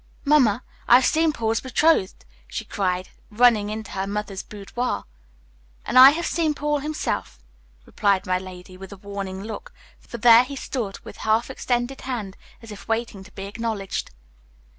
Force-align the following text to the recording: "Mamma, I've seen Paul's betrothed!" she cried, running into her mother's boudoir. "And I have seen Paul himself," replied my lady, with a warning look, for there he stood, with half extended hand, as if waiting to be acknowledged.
"Mamma, 0.25 0.63
I've 0.87 1.05
seen 1.05 1.31
Paul's 1.31 1.59
betrothed!" 1.59 2.25
she 2.47 2.65
cried, 2.65 3.09
running 3.29 3.69
into 3.69 3.91
her 3.91 4.07
mother's 4.07 4.41
boudoir. 4.41 5.05
"And 5.85 5.99
I 5.99 6.09
have 6.09 6.25
seen 6.25 6.55
Paul 6.55 6.79
himself," 6.79 7.37
replied 7.85 8.25
my 8.25 8.39
lady, 8.39 8.77
with 8.77 8.91
a 8.91 8.97
warning 8.97 9.43
look, 9.43 9.71
for 9.99 10.17
there 10.17 10.43
he 10.43 10.55
stood, 10.55 10.97
with 11.01 11.17
half 11.17 11.51
extended 11.51 12.01
hand, 12.01 12.35
as 12.63 12.71
if 12.71 12.87
waiting 12.87 13.23
to 13.25 13.31
be 13.33 13.45
acknowledged. 13.45 14.09